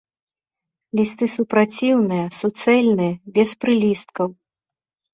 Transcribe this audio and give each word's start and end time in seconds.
Лісты 0.99 1.25
супраціўныя, 1.35 2.25
суцэльныя, 2.39 3.13
без 3.39 3.49
прылісткаў. 3.63 4.27